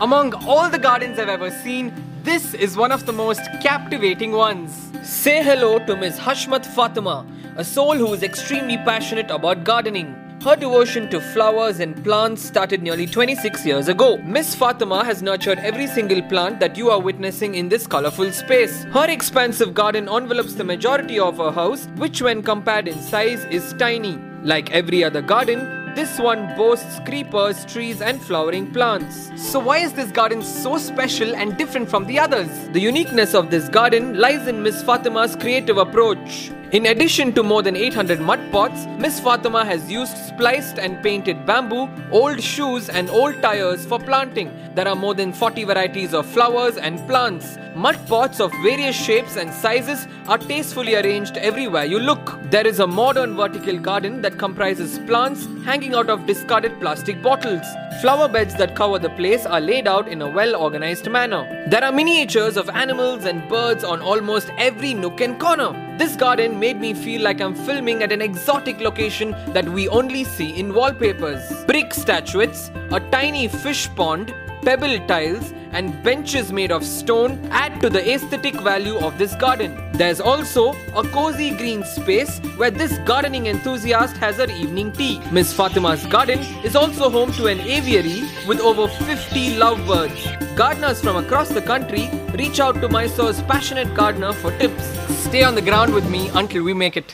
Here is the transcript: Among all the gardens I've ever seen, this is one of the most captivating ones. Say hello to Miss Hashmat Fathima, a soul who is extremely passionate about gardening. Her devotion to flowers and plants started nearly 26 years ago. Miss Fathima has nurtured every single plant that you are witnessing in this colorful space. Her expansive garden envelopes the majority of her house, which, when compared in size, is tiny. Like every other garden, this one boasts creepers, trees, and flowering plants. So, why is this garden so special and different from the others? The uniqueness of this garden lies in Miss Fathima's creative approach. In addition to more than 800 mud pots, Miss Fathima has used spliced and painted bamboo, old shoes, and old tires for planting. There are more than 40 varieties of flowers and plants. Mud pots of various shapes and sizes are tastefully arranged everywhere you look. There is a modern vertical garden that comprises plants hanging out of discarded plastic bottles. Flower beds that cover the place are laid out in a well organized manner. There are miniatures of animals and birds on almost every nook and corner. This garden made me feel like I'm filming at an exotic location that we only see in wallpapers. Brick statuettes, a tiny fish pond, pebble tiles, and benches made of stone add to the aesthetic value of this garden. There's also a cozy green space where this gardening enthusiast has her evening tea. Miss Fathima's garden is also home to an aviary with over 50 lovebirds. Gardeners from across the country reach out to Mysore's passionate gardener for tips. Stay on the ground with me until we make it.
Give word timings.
Among 0.00 0.34
all 0.46 0.70
the 0.70 0.78
gardens 0.78 1.18
I've 1.18 1.28
ever 1.28 1.50
seen, 1.50 1.92
this 2.22 2.54
is 2.54 2.76
one 2.76 2.92
of 2.92 3.06
the 3.06 3.12
most 3.12 3.40
captivating 3.60 4.30
ones. 4.30 4.92
Say 5.02 5.42
hello 5.42 5.80
to 5.80 5.96
Miss 5.96 6.16
Hashmat 6.20 6.64
Fathima, 6.64 7.26
a 7.56 7.64
soul 7.64 7.96
who 7.96 8.12
is 8.12 8.22
extremely 8.22 8.76
passionate 8.76 9.32
about 9.32 9.64
gardening. 9.64 10.14
Her 10.44 10.54
devotion 10.54 11.10
to 11.10 11.20
flowers 11.20 11.80
and 11.80 12.04
plants 12.04 12.42
started 12.42 12.84
nearly 12.84 13.06
26 13.06 13.66
years 13.66 13.88
ago. 13.88 14.18
Miss 14.18 14.54
Fathima 14.54 15.04
has 15.04 15.20
nurtured 15.20 15.58
every 15.58 15.88
single 15.88 16.22
plant 16.22 16.60
that 16.60 16.76
you 16.76 16.90
are 16.90 17.00
witnessing 17.00 17.56
in 17.56 17.68
this 17.68 17.88
colorful 17.88 18.30
space. 18.30 18.84
Her 18.84 19.10
expansive 19.10 19.74
garden 19.74 20.08
envelopes 20.08 20.54
the 20.54 20.62
majority 20.62 21.18
of 21.18 21.38
her 21.38 21.50
house, 21.50 21.88
which, 21.96 22.22
when 22.22 22.44
compared 22.44 22.86
in 22.86 23.00
size, 23.00 23.44
is 23.46 23.74
tiny. 23.76 24.18
Like 24.44 24.70
every 24.70 25.02
other 25.02 25.22
garden, 25.22 25.83
this 25.94 26.18
one 26.18 26.54
boasts 26.56 26.98
creepers, 27.06 27.64
trees, 27.66 28.00
and 28.00 28.20
flowering 28.20 28.72
plants. 28.72 29.30
So, 29.36 29.60
why 29.60 29.78
is 29.78 29.92
this 29.92 30.10
garden 30.10 30.42
so 30.42 30.76
special 30.76 31.34
and 31.36 31.56
different 31.56 31.88
from 31.88 32.06
the 32.06 32.18
others? 32.18 32.48
The 32.70 32.80
uniqueness 32.80 33.34
of 33.34 33.50
this 33.50 33.68
garden 33.68 34.18
lies 34.18 34.48
in 34.48 34.62
Miss 34.62 34.82
Fathima's 34.82 35.36
creative 35.36 35.78
approach. 35.78 36.50
In 36.74 36.86
addition 36.86 37.32
to 37.34 37.44
more 37.44 37.62
than 37.62 37.76
800 37.76 38.20
mud 38.20 38.40
pots, 38.50 38.86
Miss 38.98 39.20
Fathima 39.20 39.64
has 39.64 39.88
used 39.88 40.16
spliced 40.16 40.80
and 40.80 41.00
painted 41.04 41.46
bamboo, 41.46 41.88
old 42.10 42.42
shoes, 42.42 42.88
and 42.88 43.08
old 43.10 43.40
tires 43.40 43.86
for 43.86 44.00
planting. 44.00 44.50
There 44.74 44.88
are 44.88 44.96
more 44.96 45.14
than 45.14 45.32
40 45.32 45.62
varieties 45.62 46.12
of 46.12 46.26
flowers 46.26 46.76
and 46.76 46.98
plants. 47.06 47.56
Mud 47.76 47.96
pots 48.08 48.40
of 48.40 48.50
various 48.64 48.96
shapes 48.96 49.36
and 49.36 49.54
sizes 49.54 50.08
are 50.26 50.36
tastefully 50.36 50.96
arranged 50.96 51.36
everywhere 51.36 51.84
you 51.84 52.00
look. 52.00 52.40
There 52.50 52.66
is 52.66 52.80
a 52.80 52.88
modern 52.88 53.36
vertical 53.36 53.78
garden 53.78 54.20
that 54.22 54.36
comprises 54.36 54.98
plants 55.06 55.46
hanging 55.64 55.94
out 55.94 56.10
of 56.10 56.26
discarded 56.26 56.80
plastic 56.80 57.22
bottles. 57.22 57.64
Flower 58.00 58.26
beds 58.26 58.56
that 58.56 58.74
cover 58.74 58.98
the 58.98 59.10
place 59.10 59.46
are 59.46 59.60
laid 59.60 59.86
out 59.86 60.08
in 60.08 60.22
a 60.22 60.28
well 60.28 60.56
organized 60.56 61.08
manner. 61.08 61.44
There 61.68 61.84
are 61.84 61.92
miniatures 61.92 62.56
of 62.56 62.68
animals 62.68 63.26
and 63.26 63.48
birds 63.48 63.84
on 63.84 64.02
almost 64.02 64.50
every 64.58 64.92
nook 64.92 65.20
and 65.20 65.38
corner. 65.38 65.83
This 65.96 66.16
garden 66.16 66.58
made 66.58 66.80
me 66.80 66.92
feel 66.92 67.22
like 67.22 67.40
I'm 67.40 67.54
filming 67.54 68.02
at 68.02 68.10
an 68.10 68.20
exotic 68.20 68.80
location 68.80 69.30
that 69.52 69.68
we 69.68 69.86
only 69.86 70.24
see 70.24 70.50
in 70.58 70.74
wallpapers. 70.74 71.64
Brick 71.66 71.94
statuettes, 71.94 72.72
a 72.90 72.98
tiny 73.12 73.46
fish 73.46 73.88
pond, 73.94 74.34
pebble 74.64 74.98
tiles, 75.06 75.52
and 75.72 76.02
benches 76.04 76.52
made 76.52 76.70
of 76.70 76.84
stone 76.84 77.32
add 77.50 77.80
to 77.80 77.90
the 77.90 78.02
aesthetic 78.14 78.54
value 78.54 78.96
of 78.98 79.18
this 79.18 79.34
garden. 79.34 79.72
There's 79.92 80.20
also 80.20 80.72
a 80.94 81.02
cozy 81.08 81.50
green 81.50 81.82
space 81.82 82.38
where 82.56 82.70
this 82.70 82.96
gardening 82.98 83.46
enthusiast 83.46 84.16
has 84.18 84.36
her 84.36 84.50
evening 84.50 84.92
tea. 84.92 85.20
Miss 85.32 85.52
Fathima's 85.52 86.06
garden 86.06 86.38
is 86.64 86.76
also 86.76 87.10
home 87.10 87.32
to 87.32 87.46
an 87.46 87.60
aviary 87.60 88.22
with 88.46 88.60
over 88.60 88.86
50 88.86 89.56
lovebirds. 89.56 90.28
Gardeners 90.54 91.00
from 91.00 91.16
across 91.16 91.48
the 91.48 91.62
country 91.62 92.08
reach 92.34 92.60
out 92.60 92.80
to 92.80 92.88
Mysore's 92.88 93.42
passionate 93.42 93.92
gardener 93.94 94.32
for 94.32 94.56
tips. 94.58 94.84
Stay 95.26 95.42
on 95.42 95.56
the 95.56 95.62
ground 95.62 95.92
with 95.92 96.08
me 96.08 96.28
until 96.34 96.62
we 96.62 96.72
make 96.72 96.96
it. 96.96 97.12